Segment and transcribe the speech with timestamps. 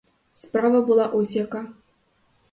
[0.33, 1.63] Справа була ось яка.